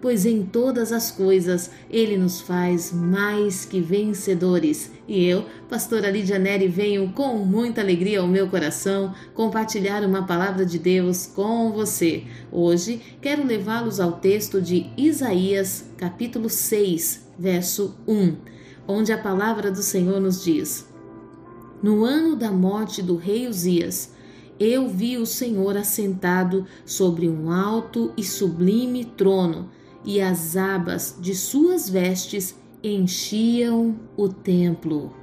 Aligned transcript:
pois 0.00 0.24
em 0.24 0.42
todas 0.42 0.92
as 0.92 1.10
coisas 1.10 1.70
ele 1.90 2.16
nos 2.16 2.40
faz 2.40 2.92
mais 2.92 3.64
que 3.64 3.80
vencedores. 3.80 4.90
E 5.06 5.24
eu, 5.24 5.44
pastora 5.68 6.10
Lídia 6.10 6.38
Neri, 6.38 6.68
venho 6.68 7.12
com 7.12 7.38
muita 7.38 7.80
alegria 7.80 8.20
ao 8.20 8.28
meu 8.28 8.48
coração 8.48 9.14
compartilhar 9.34 10.04
uma 10.04 10.26
palavra 10.26 10.64
de 10.64 10.78
Deus 10.78 11.26
com 11.26 11.72
você. 11.72 12.24
Hoje 12.52 13.00
quero 13.20 13.46
levá-los 13.46 14.00
ao 14.00 14.12
texto 14.12 14.60
de 14.60 14.90
Isaías, 14.96 15.86
capítulo 15.96 16.48
6, 16.48 17.28
verso 17.38 17.96
1, 18.06 18.36
onde 18.86 19.12
a 19.12 19.18
palavra 19.18 19.70
do 19.70 19.82
Senhor 19.82 20.20
nos 20.20 20.44
diz: 20.44 20.86
No 21.82 22.04
ano 22.04 22.36
da 22.36 22.52
morte 22.52 23.02
do 23.02 23.16
rei 23.16 23.48
Uzias, 23.48 24.12
eu 24.60 24.88
vi 24.88 25.16
o 25.16 25.26
Senhor 25.26 25.76
assentado 25.76 26.66
sobre 26.84 27.28
um 27.28 27.50
alto 27.50 28.12
e 28.16 28.24
sublime 28.24 29.04
trono 29.04 29.70
e 30.08 30.22
as 30.22 30.56
abas 30.56 31.14
de 31.20 31.34
suas 31.34 31.90
vestes 31.90 32.54
enchiam 32.82 33.94
o 34.16 34.26
templo. 34.26 35.14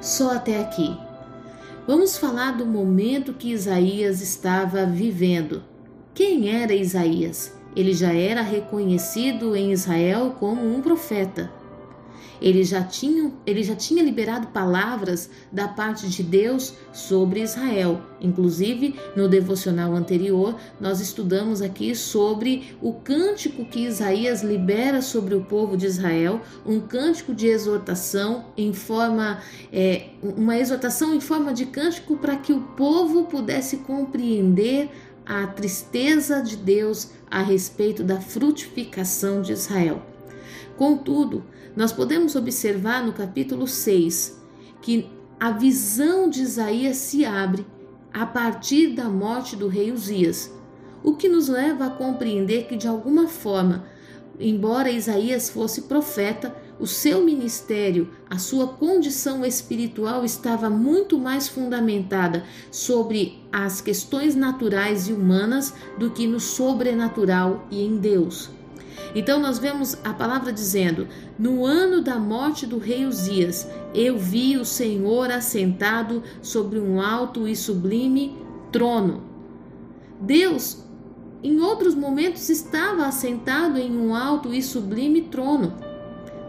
Só 0.00 0.30
até 0.30 0.62
aqui. 0.62 0.96
Vamos 1.86 2.16
falar 2.16 2.52
do 2.52 2.64
momento 2.64 3.34
que 3.34 3.52
Isaías 3.52 4.22
estava 4.22 4.86
vivendo. 4.86 5.62
Quem 6.14 6.48
era 6.48 6.74
Isaías? 6.74 7.52
Ele 7.76 7.92
já 7.92 8.14
era 8.14 8.40
reconhecido 8.40 9.54
em 9.54 9.72
Israel 9.72 10.36
como 10.40 10.74
um 10.74 10.80
profeta. 10.80 11.52
Ele 12.40 12.64
já 12.64 12.82
tinha, 12.82 13.30
ele 13.46 13.62
já 13.62 13.74
tinha 13.74 14.02
liberado 14.02 14.48
palavras 14.48 15.30
da 15.50 15.68
parte 15.68 16.08
de 16.08 16.22
Deus 16.22 16.74
sobre 16.92 17.40
Israel. 17.40 18.02
Inclusive, 18.20 18.94
no 19.16 19.28
devocional 19.28 19.94
anterior, 19.94 20.56
nós 20.80 21.00
estudamos 21.00 21.60
aqui 21.60 21.94
sobre 21.94 22.76
o 22.80 22.92
cântico 22.92 23.64
que 23.64 23.84
Isaías 23.84 24.42
libera 24.42 25.02
sobre 25.02 25.34
o 25.34 25.44
povo 25.44 25.76
de 25.76 25.86
Israel, 25.86 26.40
um 26.64 26.80
cântico 26.80 27.34
de 27.34 27.46
exortação 27.46 28.46
em 28.56 28.72
forma, 28.72 29.40
é, 29.72 30.10
uma 30.22 30.58
exortação 30.58 31.14
em 31.14 31.20
forma 31.20 31.52
de 31.52 31.66
cântico 31.66 32.16
para 32.16 32.36
que 32.36 32.52
o 32.52 32.60
povo 32.60 33.24
pudesse 33.24 33.78
compreender 33.78 34.90
a 35.24 35.46
tristeza 35.46 36.42
de 36.42 36.56
Deus 36.56 37.10
a 37.30 37.42
respeito 37.42 38.02
da 38.02 38.20
frutificação 38.20 39.40
de 39.40 39.52
Israel. 39.52 40.11
Contudo, 40.76 41.44
nós 41.76 41.92
podemos 41.92 42.34
observar 42.34 43.04
no 43.04 43.12
capítulo 43.12 43.66
6 43.66 44.40
que 44.80 45.08
a 45.38 45.50
visão 45.50 46.28
de 46.28 46.42
Isaías 46.42 46.96
se 46.96 47.24
abre 47.24 47.66
a 48.12 48.26
partir 48.26 48.94
da 48.94 49.08
morte 49.08 49.56
do 49.56 49.68
rei 49.68 49.90
Uzias, 49.90 50.52
o 51.02 51.14
que 51.16 51.28
nos 51.28 51.48
leva 51.48 51.86
a 51.86 51.90
compreender 51.90 52.66
que, 52.66 52.76
de 52.76 52.86
alguma 52.86 53.26
forma, 53.26 53.84
embora 54.38 54.90
Isaías 54.90 55.50
fosse 55.50 55.82
profeta, 55.82 56.54
o 56.78 56.86
seu 56.86 57.24
ministério, 57.24 58.10
a 58.28 58.38
sua 58.38 58.66
condição 58.66 59.44
espiritual 59.44 60.24
estava 60.24 60.68
muito 60.68 61.18
mais 61.18 61.48
fundamentada 61.48 62.44
sobre 62.70 63.40
as 63.52 63.80
questões 63.80 64.34
naturais 64.34 65.08
e 65.08 65.12
humanas 65.12 65.74
do 65.98 66.10
que 66.10 66.26
no 66.26 66.40
sobrenatural 66.40 67.66
e 67.70 67.82
em 67.82 67.96
Deus. 67.98 68.50
Então 69.14 69.38
nós 69.40 69.58
vemos 69.58 69.96
a 70.04 70.12
palavra 70.12 70.52
dizendo: 70.52 71.06
No 71.38 71.64
ano 71.66 72.00
da 72.00 72.18
morte 72.18 72.66
do 72.66 72.78
rei 72.78 73.06
Uzias, 73.06 73.68
eu 73.94 74.18
vi 74.18 74.56
o 74.56 74.64
Senhor 74.64 75.30
assentado 75.30 76.22
sobre 76.40 76.78
um 76.78 77.00
alto 77.00 77.46
e 77.46 77.54
sublime 77.54 78.36
trono. 78.70 79.22
Deus, 80.20 80.84
em 81.42 81.60
outros 81.60 81.94
momentos, 81.94 82.48
estava 82.48 83.06
assentado 83.06 83.78
em 83.78 83.96
um 83.96 84.14
alto 84.14 84.54
e 84.54 84.62
sublime 84.62 85.22
trono. 85.22 85.91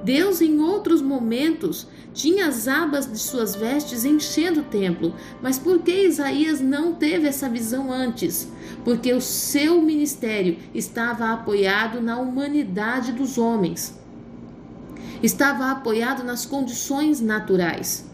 Deus, 0.04 0.42
em 0.42 0.60
outros 0.60 1.02
momentos, 1.02 1.88
tinha 2.14 2.48
as 2.48 2.68
abas 2.68 3.10
de 3.10 3.18
suas 3.18 3.56
vestes 3.56 4.04
enchendo 4.04 4.60
o 4.60 4.66
templo. 4.66 5.16
Mas 5.42 5.58
por 5.58 5.80
que 5.80 6.06
Isaías 6.06 6.60
não 6.60 6.94
teve 6.94 7.28
essa 7.28 7.48
visão 7.48 7.92
antes? 7.92 8.52
Porque 8.84 9.14
o 9.14 9.22
seu 9.22 9.82
ministério 9.82 10.58
estava 10.74 11.32
apoiado 11.32 12.02
na 12.02 12.20
humanidade 12.20 13.14
dos 13.14 13.38
homens, 13.38 13.98
estava 15.22 15.72
apoiado 15.72 16.24
nas 16.24 16.46
condições 16.46 17.22
naturais. 17.22 18.06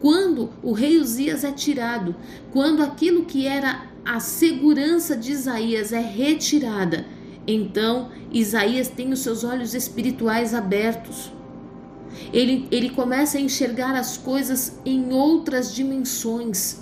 Quando 0.00 0.50
o 0.62 0.72
rei 0.72 0.98
Uzias 0.98 1.42
é 1.42 1.50
tirado, 1.50 2.14
quando 2.52 2.82
aquilo 2.82 3.24
que 3.24 3.46
era 3.46 3.86
a 4.04 4.20
segurança 4.20 5.16
de 5.16 5.32
Isaías 5.32 5.92
é 5.92 6.00
retirada, 6.00 7.04
então 7.46 8.10
Isaías 8.32 8.88
tem 8.88 9.12
os 9.12 9.20
seus 9.20 9.44
olhos 9.44 9.74
espirituais 9.74 10.52
abertos. 10.52 11.32
Ele, 12.32 12.66
ele 12.70 12.90
começa 12.90 13.38
a 13.38 13.40
enxergar 13.40 13.94
as 13.94 14.16
coisas 14.16 14.78
em 14.84 15.12
outras 15.12 15.74
dimensões. 15.74 16.80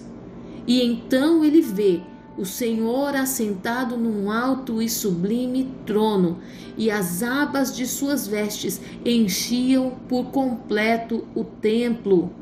E 0.67 0.83
então 0.83 1.45
ele 1.45 1.61
vê 1.61 2.01
o 2.37 2.45
Senhor 2.45 3.15
assentado 3.15 3.97
num 3.97 4.31
alto 4.31 4.83
e 4.83 4.89
sublime 4.89 5.73
trono, 5.87 6.39
e 6.77 6.91
as 6.91 7.23
abas 7.23 7.75
de 7.75 7.87
suas 7.87 8.27
vestes 8.27 8.81
enchiam 9.05 9.93
por 10.09 10.27
completo 10.27 11.27
o 11.35 11.45
templo. 11.45 12.33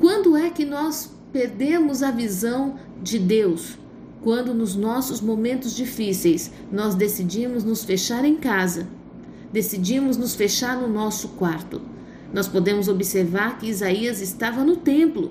Quando 0.00 0.36
é 0.36 0.48
que 0.50 0.64
nós 0.64 1.12
perdemos 1.32 2.02
a 2.02 2.10
visão 2.10 2.76
de 3.02 3.18
Deus? 3.18 3.78
Quando 4.24 4.54
nos 4.54 4.74
nossos 4.74 5.20
momentos 5.20 5.76
difíceis 5.76 6.50
nós 6.72 6.94
decidimos 6.94 7.62
nos 7.62 7.84
fechar 7.84 8.24
em 8.24 8.36
casa, 8.36 8.88
decidimos 9.52 10.16
nos 10.16 10.34
fechar 10.34 10.80
no 10.80 10.88
nosso 10.88 11.28
quarto. 11.28 11.82
Nós 12.32 12.48
podemos 12.48 12.88
observar 12.88 13.58
que 13.58 13.68
Isaías 13.68 14.22
estava 14.22 14.64
no 14.64 14.76
templo. 14.76 15.30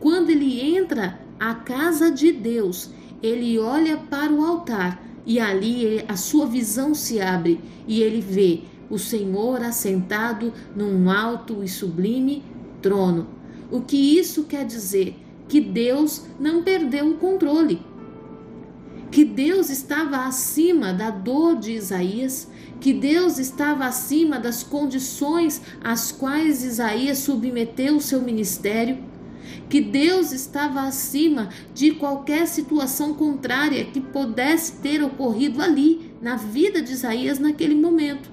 Quando 0.00 0.30
ele 0.30 0.58
entra 0.58 1.20
à 1.38 1.54
casa 1.54 2.10
de 2.10 2.32
Deus, 2.32 2.88
ele 3.22 3.58
olha 3.58 3.98
para 3.98 4.32
o 4.32 4.42
altar 4.42 5.04
e 5.26 5.38
ali 5.38 6.02
a 6.08 6.16
sua 6.16 6.46
visão 6.46 6.94
se 6.94 7.20
abre 7.20 7.60
e 7.86 8.00
ele 8.00 8.22
vê 8.22 8.62
o 8.88 8.98
Senhor 8.98 9.62
assentado 9.62 10.50
num 10.74 11.10
alto 11.10 11.62
e 11.62 11.68
sublime 11.68 12.42
trono. 12.80 13.26
O 13.70 13.82
que 13.82 14.18
isso 14.18 14.44
quer 14.44 14.64
dizer? 14.64 15.14
Que 15.46 15.60
Deus 15.60 16.24
não 16.40 16.62
perdeu 16.62 17.10
o 17.10 17.18
controle 17.18 17.92
que 19.14 19.24
Deus 19.24 19.70
estava 19.70 20.26
acima 20.26 20.92
da 20.92 21.08
dor 21.08 21.54
de 21.54 21.70
Isaías, 21.70 22.48
que 22.80 22.92
Deus 22.92 23.38
estava 23.38 23.86
acima 23.86 24.40
das 24.40 24.64
condições 24.64 25.62
às 25.84 26.10
quais 26.10 26.64
Isaías 26.64 27.18
submeteu 27.18 27.98
o 27.98 28.00
seu 28.00 28.20
ministério, 28.20 28.98
que 29.70 29.80
Deus 29.80 30.32
estava 30.32 30.80
acima 30.80 31.48
de 31.72 31.92
qualquer 31.92 32.48
situação 32.48 33.14
contrária 33.14 33.84
que 33.84 34.00
pudesse 34.00 34.80
ter 34.82 35.00
ocorrido 35.00 35.62
ali 35.62 36.12
na 36.20 36.34
vida 36.34 36.82
de 36.82 36.92
Isaías 36.92 37.38
naquele 37.38 37.76
momento. 37.76 38.28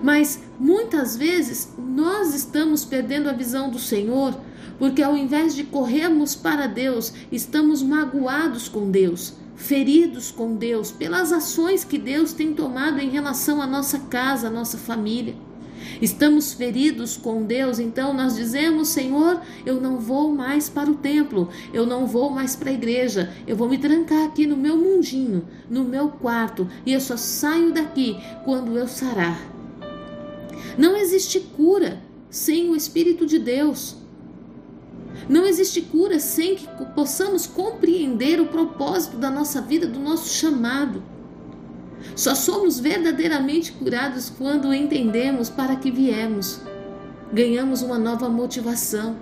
Mas 0.00 0.44
muitas 0.60 1.16
vezes 1.16 1.74
nós 1.76 2.36
estamos 2.36 2.84
perdendo 2.84 3.28
a 3.28 3.32
visão 3.32 3.68
do 3.68 3.80
Senhor, 3.80 4.40
porque 4.78 5.02
ao 5.02 5.16
invés 5.16 5.56
de 5.56 5.64
corrermos 5.64 6.36
para 6.36 6.68
Deus, 6.68 7.12
estamos 7.32 7.82
magoados 7.82 8.68
com 8.68 8.92
Deus 8.92 9.44
feridos 9.56 10.30
com 10.30 10.54
Deus 10.54 10.90
pelas 10.90 11.32
ações 11.32 11.82
que 11.82 11.98
Deus 11.98 12.32
tem 12.32 12.52
tomado 12.52 13.00
em 13.00 13.10
relação 13.10 13.60
à 13.60 13.66
nossa 13.66 13.98
casa, 13.98 14.48
à 14.48 14.50
nossa 14.50 14.78
família. 14.78 15.34
Estamos 16.00 16.52
feridos 16.52 17.16
com 17.16 17.42
Deus, 17.42 17.78
então 17.78 18.12
nós 18.12 18.36
dizemos: 18.36 18.88
Senhor, 18.88 19.40
eu 19.64 19.80
não 19.80 19.98
vou 19.98 20.32
mais 20.32 20.68
para 20.68 20.90
o 20.90 20.96
templo, 20.96 21.48
eu 21.72 21.86
não 21.86 22.06
vou 22.06 22.30
mais 22.30 22.54
para 22.54 22.70
a 22.70 22.74
igreja, 22.74 23.32
eu 23.46 23.56
vou 23.56 23.68
me 23.68 23.78
trancar 23.78 24.24
aqui 24.24 24.46
no 24.46 24.56
meu 24.56 24.76
mundinho, 24.76 25.46
no 25.70 25.84
meu 25.84 26.08
quarto, 26.08 26.68
e 26.84 26.92
eu 26.92 27.00
só 27.00 27.16
saio 27.16 27.72
daqui 27.72 28.16
quando 28.44 28.76
eu 28.76 28.86
sarar. 28.86 29.40
Não 30.76 30.96
existe 30.96 31.40
cura 31.40 32.02
sem 32.28 32.68
o 32.68 32.76
Espírito 32.76 33.24
de 33.24 33.38
Deus. 33.38 33.96
Não 35.28 35.44
existe 35.44 35.80
cura 35.80 36.18
sem 36.18 36.56
que 36.56 36.66
possamos 36.94 37.46
compreender 37.46 38.40
o 38.40 38.46
propósito 38.46 39.16
da 39.16 39.30
nossa 39.30 39.60
vida, 39.60 39.86
do 39.86 39.98
nosso 39.98 40.28
chamado. 40.28 41.02
Só 42.14 42.34
somos 42.34 42.78
verdadeiramente 42.78 43.72
curados 43.72 44.30
quando 44.30 44.72
entendemos 44.72 45.50
para 45.50 45.76
que 45.76 45.90
viemos. 45.90 46.60
Ganhamos 47.32 47.82
uma 47.82 47.98
nova 47.98 48.28
motivação. 48.28 49.16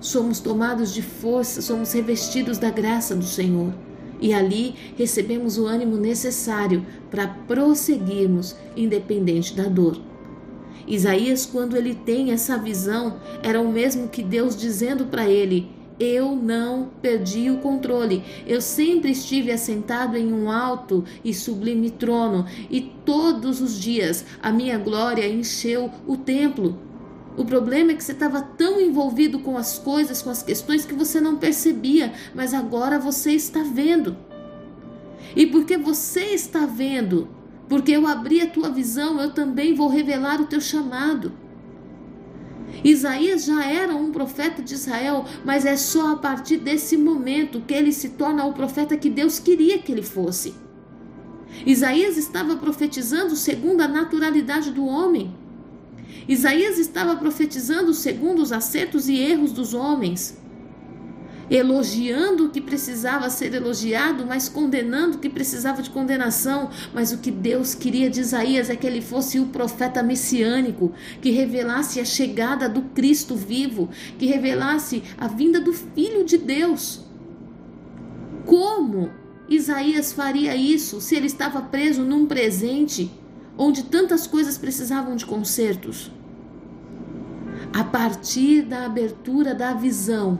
Somos 0.00 0.40
tomados 0.40 0.92
de 0.92 1.00
força, 1.00 1.62
somos 1.62 1.92
revestidos 1.92 2.58
da 2.58 2.70
graça 2.70 3.14
do 3.14 3.24
Senhor. 3.24 3.72
E 4.20 4.34
ali 4.34 4.74
recebemos 4.96 5.56
o 5.58 5.66
ânimo 5.66 5.96
necessário 5.96 6.84
para 7.10 7.26
prosseguirmos, 7.26 8.56
independente 8.76 9.54
da 9.54 9.64
dor. 9.64 10.00
Isaías, 10.86 11.46
quando 11.46 11.76
ele 11.76 11.94
tem 11.94 12.32
essa 12.32 12.58
visão, 12.58 13.20
era 13.42 13.60
o 13.60 13.72
mesmo 13.72 14.08
que 14.08 14.22
Deus 14.22 14.56
dizendo 14.56 15.06
para 15.06 15.28
ele: 15.28 15.70
eu 15.98 16.34
não 16.34 16.90
perdi 17.00 17.50
o 17.50 17.58
controle. 17.58 18.22
Eu 18.46 18.60
sempre 18.60 19.12
estive 19.12 19.50
assentado 19.50 20.16
em 20.16 20.32
um 20.32 20.50
alto 20.50 21.04
e 21.24 21.32
sublime 21.32 21.90
trono, 21.90 22.46
e 22.70 22.80
todos 22.80 23.60
os 23.60 23.78
dias 23.78 24.24
a 24.42 24.50
minha 24.50 24.78
glória 24.78 25.28
encheu 25.28 25.90
o 26.06 26.16
templo. 26.16 26.78
O 27.36 27.44
problema 27.44 27.92
é 27.92 27.94
que 27.94 28.04
você 28.04 28.12
estava 28.12 28.40
tão 28.40 28.80
envolvido 28.80 29.40
com 29.40 29.56
as 29.56 29.78
coisas, 29.78 30.22
com 30.22 30.30
as 30.30 30.42
questões, 30.42 30.84
que 30.84 30.94
você 30.94 31.20
não 31.20 31.36
percebia, 31.36 32.12
mas 32.32 32.54
agora 32.54 32.98
você 32.98 33.32
está 33.32 33.62
vendo. 33.62 34.16
E 35.34 35.46
porque 35.46 35.76
você 35.76 36.26
está 36.26 36.64
vendo, 36.64 37.28
porque 37.68 37.92
eu 37.92 38.06
abri 38.06 38.40
a 38.40 38.48
tua 38.48 38.70
visão, 38.70 39.20
eu 39.20 39.32
também 39.32 39.74
vou 39.74 39.88
revelar 39.88 40.40
o 40.40 40.46
teu 40.46 40.60
chamado. 40.60 41.32
Isaías 42.82 43.44
já 43.44 43.64
era 43.64 43.94
um 43.94 44.10
profeta 44.10 44.62
de 44.62 44.74
Israel, 44.74 45.24
mas 45.44 45.64
é 45.64 45.76
só 45.76 46.12
a 46.12 46.16
partir 46.16 46.58
desse 46.58 46.96
momento 46.96 47.60
que 47.60 47.72
ele 47.72 47.92
se 47.92 48.10
torna 48.10 48.44
o 48.44 48.52
profeta 48.52 48.96
que 48.96 49.08
Deus 49.08 49.38
queria 49.38 49.78
que 49.78 49.92
ele 49.92 50.02
fosse. 50.02 50.54
Isaías 51.64 52.16
estava 52.16 52.56
profetizando 52.56 53.36
segundo 53.36 53.80
a 53.80 53.88
naturalidade 53.88 54.70
do 54.70 54.84
homem. 54.84 55.34
Isaías 56.28 56.78
estava 56.78 57.16
profetizando 57.16 57.94
segundo 57.94 58.42
os 58.42 58.52
acertos 58.52 59.08
e 59.08 59.16
erros 59.16 59.52
dos 59.52 59.72
homens 59.72 60.43
elogiando 61.50 62.46
o 62.46 62.50
que 62.50 62.60
precisava 62.60 63.30
ser 63.30 63.54
elogiado, 63.54 64.24
mas 64.26 64.48
condenando 64.48 65.16
o 65.16 65.20
que 65.20 65.28
precisava 65.28 65.82
de 65.82 65.90
condenação. 65.90 66.70
Mas 66.92 67.12
o 67.12 67.18
que 67.18 67.30
Deus 67.30 67.74
queria 67.74 68.10
de 68.10 68.20
Isaías 68.20 68.70
é 68.70 68.76
que 68.76 68.86
ele 68.86 69.00
fosse 69.00 69.38
o 69.38 69.46
profeta 69.46 70.02
messiânico, 70.02 70.92
que 71.20 71.30
revelasse 71.30 72.00
a 72.00 72.04
chegada 72.04 72.68
do 72.68 72.82
Cristo 72.82 73.36
vivo, 73.36 73.88
que 74.18 74.26
revelasse 74.26 75.02
a 75.18 75.28
vinda 75.28 75.60
do 75.60 75.72
Filho 75.72 76.24
de 76.24 76.38
Deus. 76.38 77.04
Como 78.46 79.10
Isaías 79.48 80.12
faria 80.12 80.54
isso 80.54 81.00
se 81.00 81.14
ele 81.14 81.26
estava 81.26 81.62
preso 81.62 82.02
num 82.02 82.26
presente 82.26 83.10
onde 83.56 83.84
tantas 83.84 84.26
coisas 84.26 84.58
precisavam 84.58 85.16
de 85.16 85.24
consertos? 85.24 86.10
A 87.72 87.84
partir 87.84 88.62
da 88.62 88.86
abertura 88.86 89.54
da 89.54 89.74
visão, 89.74 90.38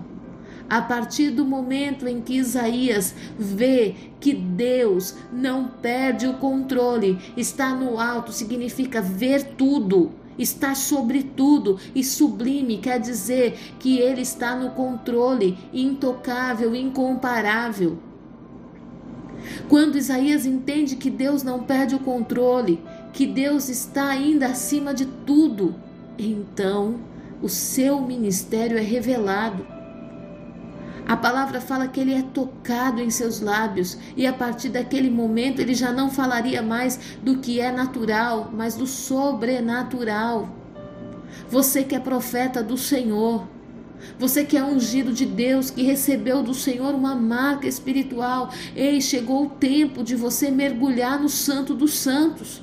a 0.68 0.80
partir 0.80 1.30
do 1.30 1.44
momento 1.44 2.06
em 2.08 2.20
que 2.20 2.36
Isaías 2.36 3.14
vê 3.38 3.94
que 4.20 4.32
Deus 4.32 5.14
não 5.32 5.68
perde 5.68 6.26
o 6.26 6.34
controle, 6.34 7.18
está 7.36 7.74
no 7.74 7.98
alto, 7.98 8.32
significa 8.32 9.00
ver 9.00 9.54
tudo, 9.56 10.12
está 10.38 10.74
sobre 10.74 11.22
tudo, 11.22 11.78
e 11.94 12.02
sublime 12.02 12.78
quer 12.78 12.98
dizer 12.98 13.58
que 13.78 13.98
ele 13.98 14.22
está 14.22 14.56
no 14.56 14.70
controle, 14.70 15.58
intocável, 15.72 16.74
incomparável. 16.74 17.98
Quando 19.68 19.98
Isaías 19.98 20.46
entende 20.46 20.96
que 20.96 21.10
Deus 21.10 21.42
não 21.42 21.62
perde 21.62 21.94
o 21.94 22.00
controle, 22.00 22.82
que 23.12 23.26
Deus 23.26 23.68
está 23.68 24.08
ainda 24.08 24.46
acima 24.46 24.94
de 24.94 25.04
tudo, 25.04 25.74
então 26.18 26.96
o 27.42 27.48
seu 27.48 28.00
ministério 28.00 28.78
é 28.78 28.80
revelado. 28.80 29.73
A 31.06 31.16
palavra 31.16 31.60
fala 31.60 31.86
que 31.86 32.00
ele 32.00 32.14
é 32.14 32.22
tocado 32.22 33.00
em 33.00 33.10
seus 33.10 33.40
lábios 33.40 33.98
e 34.16 34.26
a 34.26 34.32
partir 34.32 34.70
daquele 34.70 35.10
momento 35.10 35.60
ele 35.60 35.74
já 35.74 35.92
não 35.92 36.10
falaria 36.10 36.62
mais 36.62 36.98
do 37.22 37.38
que 37.38 37.60
é 37.60 37.70
natural, 37.70 38.50
mas 38.52 38.74
do 38.74 38.86
sobrenatural. 38.86 40.48
Você 41.50 41.84
que 41.84 41.94
é 41.94 42.00
profeta 42.00 42.62
do 42.62 42.78
Senhor, 42.78 43.46
você 44.18 44.44
que 44.44 44.56
é 44.56 44.64
ungido 44.64 45.12
de 45.12 45.26
Deus, 45.26 45.70
que 45.70 45.82
recebeu 45.82 46.42
do 46.42 46.54
Senhor 46.54 46.94
uma 46.94 47.14
marca 47.14 47.66
espiritual, 47.66 48.50
ei, 48.74 49.00
chegou 49.00 49.46
o 49.46 49.50
tempo 49.50 50.02
de 50.02 50.14
você 50.16 50.50
mergulhar 50.50 51.20
no 51.20 51.28
Santo 51.28 51.74
dos 51.74 51.94
Santos. 51.94 52.62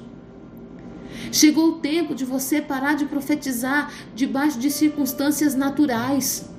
Chegou 1.32 1.70
o 1.70 1.80
tempo 1.80 2.16
de 2.16 2.26
você 2.26 2.62
parar 2.62 2.96
de 2.96 3.06
profetizar 3.06 3.92
debaixo 4.16 4.60
de 4.60 4.70
circunstâncias 4.70 5.56
naturais. 5.56 6.51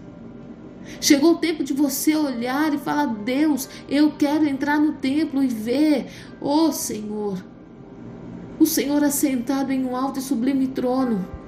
Chegou 1.00 1.32
o 1.32 1.38
tempo 1.38 1.64
de 1.64 1.72
você 1.72 2.14
olhar 2.14 2.72
e 2.74 2.78
falar: 2.78 3.06
Deus, 3.06 3.68
eu 3.88 4.12
quero 4.12 4.46
entrar 4.46 4.78
no 4.78 4.92
templo 4.92 5.42
e 5.42 5.48
ver, 5.48 6.06
oh, 6.40 6.70
Senhor, 6.72 7.42
o 8.58 8.66
Senhor 8.66 9.02
assentado 9.02 9.72
em 9.72 9.84
um 9.84 9.96
alto 9.96 10.18
e 10.18 10.22
sublime 10.22 10.68
trono. 10.68 11.42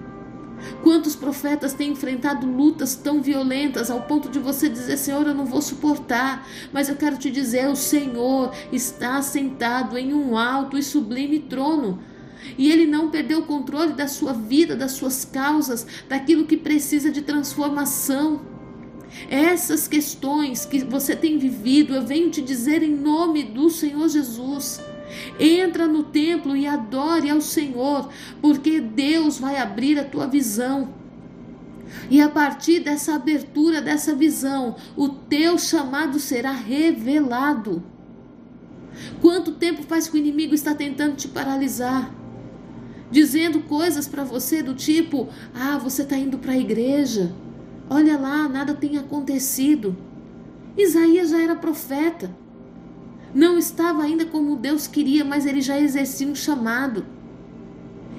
Quantos 0.82 1.14
profetas 1.14 1.74
têm 1.74 1.92
enfrentado 1.92 2.46
lutas 2.46 2.94
tão 2.94 3.20
violentas 3.20 3.90
ao 3.90 4.02
ponto 4.02 4.28
de 4.28 4.38
você 4.38 4.68
dizer: 4.68 4.96
Senhor, 4.96 5.26
eu 5.26 5.34
não 5.34 5.44
vou 5.44 5.60
suportar, 5.60 6.46
mas 6.72 6.88
eu 6.88 6.96
quero 6.96 7.16
te 7.16 7.30
dizer: 7.30 7.68
o 7.68 7.76
Senhor 7.76 8.52
está 8.72 9.20
sentado 9.22 9.98
em 9.98 10.14
um 10.14 10.36
alto 10.36 10.78
e 10.78 10.82
sublime 10.82 11.40
trono. 11.40 12.00
E 12.58 12.70
ele 12.70 12.86
não 12.86 13.10
perdeu 13.10 13.40
o 13.40 13.46
controle 13.46 13.94
da 13.94 14.06
sua 14.06 14.32
vida, 14.32 14.76
das 14.76 14.92
suas 14.92 15.24
causas, 15.24 15.86
daquilo 16.08 16.44
que 16.44 16.56
precisa 16.56 17.10
de 17.10 17.22
transformação. 17.22 18.53
Essas 19.28 19.88
questões 19.88 20.64
que 20.64 20.84
você 20.84 21.14
tem 21.16 21.38
vivido, 21.38 21.94
eu 21.94 22.02
venho 22.02 22.30
te 22.30 22.42
dizer 22.42 22.82
em 22.82 22.94
nome 22.94 23.44
do 23.44 23.70
Senhor 23.70 24.08
Jesus. 24.08 24.80
Entra 25.38 25.86
no 25.86 26.04
templo 26.04 26.56
e 26.56 26.66
adore 26.66 27.30
ao 27.30 27.40
Senhor, 27.40 28.08
porque 28.40 28.80
Deus 28.80 29.38
vai 29.38 29.56
abrir 29.56 29.98
a 29.98 30.04
tua 30.04 30.26
visão. 30.26 30.92
E 32.10 32.20
a 32.20 32.28
partir 32.28 32.80
dessa 32.80 33.14
abertura, 33.14 33.80
dessa 33.80 34.14
visão, 34.14 34.76
o 34.96 35.08
teu 35.08 35.58
chamado 35.58 36.18
será 36.18 36.52
revelado. 36.52 37.82
Quanto 39.20 39.52
tempo 39.52 39.82
faz 39.82 40.08
que 40.08 40.16
o 40.16 40.18
inimigo 40.18 40.54
está 40.54 40.74
tentando 40.74 41.16
te 41.16 41.28
paralisar? 41.28 42.12
Dizendo 43.10 43.60
coisas 43.60 44.08
para 44.08 44.24
você 44.24 44.62
do 44.62 44.74
tipo: 44.74 45.28
ah, 45.54 45.78
você 45.78 46.02
está 46.02 46.16
indo 46.16 46.38
para 46.38 46.52
a 46.52 46.58
igreja 46.58 47.32
Olha 47.88 48.18
lá, 48.18 48.48
nada 48.48 48.74
tem 48.74 48.96
acontecido. 48.96 49.96
Isaías 50.76 51.30
já 51.30 51.40
era 51.40 51.54
profeta. 51.54 52.30
Não 53.34 53.58
estava 53.58 54.02
ainda 54.02 54.24
como 54.24 54.56
Deus 54.56 54.86
queria, 54.86 55.24
mas 55.24 55.44
ele 55.44 55.60
já 55.60 55.78
exercia 55.78 56.26
um 56.26 56.34
chamado. 56.34 57.04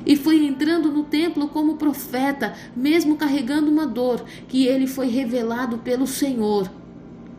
E 0.05 0.15
foi 0.15 0.45
entrando 0.45 0.91
no 0.91 1.03
templo 1.03 1.47
como 1.47 1.77
profeta, 1.77 2.53
mesmo 2.75 3.15
carregando 3.15 3.71
uma 3.71 3.87
dor, 3.87 4.23
que 4.47 4.67
ele 4.67 4.85
foi 4.85 5.07
revelado 5.07 5.79
pelo 5.79 6.05
Senhor, 6.05 6.69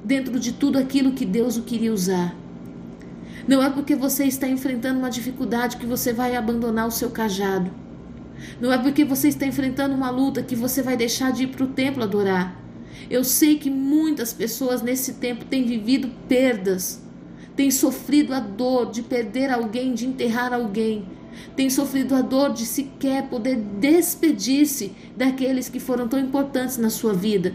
dentro 0.02 0.40
de 0.40 0.52
tudo 0.52 0.78
aquilo 0.78 1.12
que 1.12 1.24
Deus 1.24 1.56
o 1.56 1.62
queria 1.62 1.92
usar. 1.92 2.34
Não 3.46 3.62
é 3.62 3.70
porque 3.70 3.94
você 3.94 4.24
está 4.24 4.48
enfrentando 4.48 4.98
uma 4.98 5.10
dificuldade 5.10 5.76
que 5.76 5.86
você 5.86 6.12
vai 6.12 6.34
abandonar 6.34 6.88
o 6.88 6.90
seu 6.90 7.10
cajado. 7.10 7.70
Não 8.60 8.72
é 8.72 8.78
porque 8.78 9.04
você 9.04 9.28
está 9.28 9.46
enfrentando 9.46 9.94
uma 9.94 10.10
luta 10.10 10.42
que 10.42 10.56
você 10.56 10.82
vai 10.82 10.96
deixar 10.96 11.32
de 11.32 11.44
ir 11.44 11.48
para 11.48 11.64
o 11.64 11.68
templo 11.68 12.02
adorar. 12.02 12.60
Eu 13.10 13.22
sei 13.22 13.56
que 13.56 13.70
muitas 13.70 14.32
pessoas 14.32 14.82
nesse 14.82 15.14
tempo 15.14 15.44
têm 15.44 15.64
vivido 15.64 16.08
perdas, 16.28 17.02
têm 17.54 17.70
sofrido 17.70 18.34
a 18.34 18.40
dor 18.40 18.90
de 18.90 19.02
perder 19.02 19.50
alguém, 19.50 19.94
de 19.94 20.06
enterrar 20.06 20.52
alguém, 20.52 21.06
têm 21.54 21.70
sofrido 21.70 22.14
a 22.14 22.22
dor 22.22 22.52
de 22.52 22.66
sequer 22.66 23.28
poder 23.28 23.56
despedir-se 23.56 24.92
daqueles 25.16 25.68
que 25.68 25.78
foram 25.78 26.08
tão 26.08 26.18
importantes 26.18 26.78
na 26.78 26.90
sua 26.90 27.12
vida. 27.12 27.54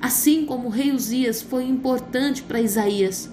Assim 0.00 0.44
como 0.44 0.68
o 0.68 0.70
rei 0.70 0.92
Uzias 0.92 1.40
foi 1.40 1.64
importante 1.64 2.42
para 2.42 2.60
Isaías. 2.60 3.30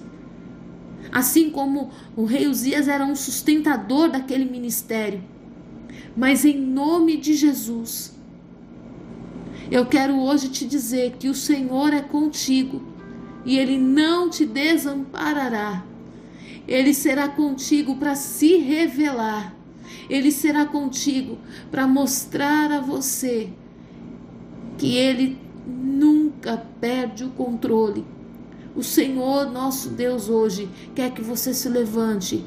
Assim 1.12 1.50
como 1.50 1.90
o 2.16 2.24
rei 2.24 2.48
Uzias 2.48 2.88
era 2.88 3.04
um 3.04 3.14
sustentador 3.14 4.10
daquele 4.10 4.46
ministério 4.46 5.22
mas 6.16 6.44
em 6.44 6.58
nome 6.58 7.16
de 7.16 7.34
Jesus, 7.34 8.14
eu 9.70 9.86
quero 9.86 10.18
hoje 10.18 10.48
te 10.48 10.66
dizer 10.66 11.16
que 11.18 11.28
o 11.28 11.34
Senhor 11.34 11.94
é 11.94 12.02
contigo 12.02 12.82
e 13.44 13.58
Ele 13.58 13.78
não 13.78 14.28
te 14.28 14.44
desamparará. 14.44 15.84
Ele 16.68 16.92
será 16.92 17.28
contigo 17.28 17.96
para 17.96 18.14
se 18.14 18.58
revelar. 18.58 19.56
Ele 20.08 20.30
será 20.30 20.66
contigo 20.66 21.38
para 21.70 21.86
mostrar 21.86 22.70
a 22.70 22.80
você 22.80 23.50
que 24.76 24.94
Ele 24.94 25.38
nunca 25.66 26.66
perde 26.80 27.24
o 27.24 27.30
controle. 27.30 28.04
O 28.76 28.82
Senhor, 28.82 29.50
nosso 29.50 29.90
Deus, 29.90 30.28
hoje 30.28 30.68
quer 30.94 31.12
que 31.12 31.22
você 31.22 31.54
se 31.54 31.68
levante 31.68 32.44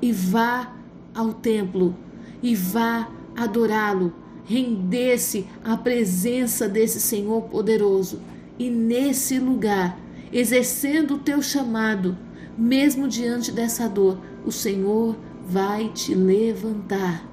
e 0.00 0.12
vá 0.12 0.72
ao 1.14 1.32
templo 1.32 1.96
e 2.44 2.54
vá 2.54 3.08
adorá-lo, 3.34 4.12
render-se 4.44 5.46
à 5.64 5.78
presença 5.78 6.68
desse 6.68 7.00
Senhor 7.00 7.40
poderoso. 7.44 8.20
E 8.58 8.68
nesse 8.68 9.38
lugar, 9.38 9.98
exercendo 10.30 11.14
o 11.14 11.18
teu 11.18 11.40
chamado, 11.40 12.18
mesmo 12.56 13.08
diante 13.08 13.50
dessa 13.50 13.88
dor, 13.88 14.18
o 14.44 14.52
Senhor 14.52 15.16
vai 15.46 15.88
te 15.88 16.14
levantar. 16.14 17.26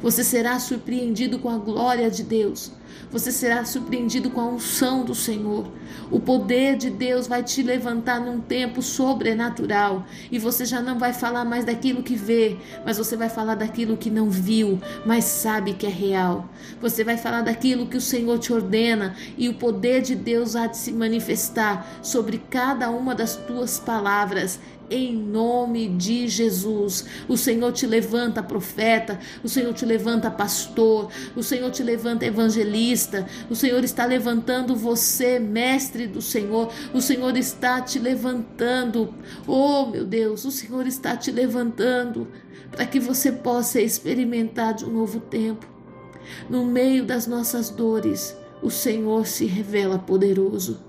Você 0.00 0.22
será 0.22 0.60
surpreendido 0.60 1.40
com 1.40 1.48
a 1.48 1.58
glória 1.58 2.08
de 2.08 2.22
Deus. 2.22 2.70
Você 3.10 3.30
será 3.30 3.64
surpreendido 3.64 4.30
com 4.30 4.40
a 4.40 4.46
unção 4.46 5.04
do 5.04 5.14
Senhor. 5.14 5.70
O 6.10 6.18
poder 6.18 6.76
de 6.76 6.90
Deus 6.90 7.26
vai 7.26 7.42
te 7.42 7.62
levantar 7.62 8.20
num 8.20 8.40
tempo 8.40 8.80
sobrenatural. 8.80 10.06
E 10.30 10.38
você 10.38 10.64
já 10.64 10.80
não 10.80 10.98
vai 10.98 11.12
falar 11.12 11.44
mais 11.44 11.64
daquilo 11.64 12.02
que 12.02 12.14
vê, 12.14 12.56
mas 12.84 12.98
você 12.98 13.16
vai 13.16 13.28
falar 13.28 13.54
daquilo 13.54 13.96
que 13.96 14.10
não 14.10 14.30
viu, 14.30 14.80
mas 15.04 15.24
sabe 15.24 15.74
que 15.74 15.86
é 15.86 15.90
real. 15.90 16.48
Você 16.80 17.04
vai 17.04 17.16
falar 17.16 17.42
daquilo 17.42 17.86
que 17.86 17.96
o 17.96 18.00
Senhor 18.00 18.38
te 18.38 18.52
ordena 18.52 19.14
e 19.36 19.48
o 19.48 19.54
poder 19.54 20.02
de 20.02 20.14
Deus 20.14 20.56
há 20.56 20.66
de 20.66 20.76
se 20.76 20.92
manifestar 20.92 22.00
sobre 22.02 22.38
cada 22.38 22.90
uma 22.90 23.14
das 23.14 23.36
tuas 23.36 23.78
palavras 23.78 24.58
em 24.92 25.14
nome 25.14 25.88
de 25.88 26.28
Jesus. 26.28 27.06
O 27.26 27.36
Senhor 27.36 27.72
te 27.72 27.86
levanta 27.86 28.42
profeta, 28.42 29.18
o 29.42 29.48
Senhor 29.48 29.72
te 29.72 29.86
levanta 29.86 30.30
pastor, 30.30 31.10
o 31.34 31.42
Senhor 31.42 31.70
te 31.70 31.82
levanta 31.82 32.26
evangelista, 32.26 32.81
o 33.50 33.54
Senhor 33.54 33.84
está 33.84 34.04
levantando 34.04 34.74
você, 34.74 35.38
mestre 35.38 36.06
do 36.06 36.20
Senhor, 36.20 36.70
o 36.92 37.00
Senhor 37.00 37.36
está 37.36 37.80
te 37.80 37.98
levantando. 37.98 39.14
Oh, 39.46 39.86
meu 39.86 40.04
Deus, 40.04 40.44
o 40.44 40.50
Senhor 40.50 40.86
está 40.86 41.16
te 41.16 41.30
levantando 41.30 42.28
para 42.70 42.86
que 42.86 42.98
você 42.98 43.30
possa 43.30 43.80
experimentar 43.80 44.74
de 44.74 44.84
um 44.84 44.92
novo 44.92 45.20
tempo. 45.20 45.66
No 46.48 46.64
meio 46.64 47.04
das 47.04 47.26
nossas 47.26 47.68
dores, 47.68 48.36
o 48.62 48.70
Senhor 48.70 49.26
se 49.26 49.44
revela 49.44 49.98
poderoso. 49.98 50.80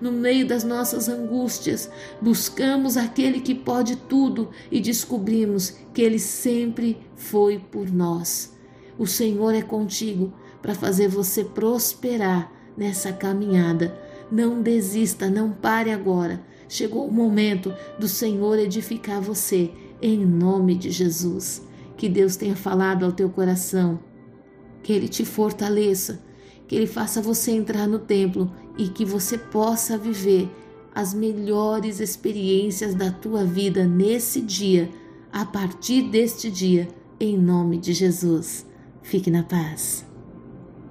No 0.00 0.12
meio 0.12 0.46
das 0.46 0.64
nossas 0.64 1.08
angústias, 1.08 1.90
buscamos 2.20 2.96
aquele 2.96 3.40
que 3.40 3.54
pode 3.54 3.96
tudo 3.96 4.50
e 4.70 4.80
descobrimos 4.80 5.74
que 5.92 6.02
ele 6.02 6.18
sempre 6.18 6.98
foi 7.16 7.58
por 7.58 7.90
nós. 7.90 8.56
O 8.98 9.06
Senhor 9.06 9.54
é 9.54 9.62
contigo 9.62 10.32
para 10.60 10.74
fazer 10.74 11.08
você 11.08 11.44
prosperar 11.44 12.52
nessa 12.76 13.12
caminhada. 13.12 13.98
Não 14.30 14.60
desista, 14.60 15.28
não 15.28 15.50
pare 15.50 15.90
agora. 15.90 16.42
Chegou 16.68 17.06
o 17.06 17.12
momento 17.12 17.72
do 17.98 18.06
Senhor 18.06 18.58
edificar 18.58 19.20
você, 19.20 19.70
em 20.02 20.24
nome 20.24 20.74
de 20.74 20.90
Jesus. 20.90 21.62
Que 21.96 22.08
Deus 22.08 22.36
tenha 22.36 22.54
falado 22.54 23.04
ao 23.04 23.12
teu 23.12 23.30
coração, 23.30 23.98
que 24.82 24.92
Ele 24.92 25.08
te 25.08 25.24
fortaleça 25.24 26.28
que 26.68 26.76
Ele 26.76 26.86
faça 26.86 27.22
você 27.22 27.50
entrar 27.50 27.88
no 27.88 27.98
templo 27.98 28.52
e 28.76 28.88
que 28.88 29.04
você 29.04 29.38
possa 29.38 29.96
viver 29.96 30.48
as 30.94 31.14
melhores 31.14 31.98
experiências 31.98 32.94
da 32.94 33.10
tua 33.10 33.44
vida 33.44 33.86
nesse 33.86 34.40
dia, 34.40 34.90
a 35.32 35.44
partir 35.44 36.02
deste 36.02 36.50
dia, 36.50 36.88
em 37.18 37.36
nome 37.36 37.78
de 37.78 37.92
Jesus. 37.92 38.66
Fique 39.02 39.30
na 39.30 39.42
paz. 39.42 40.07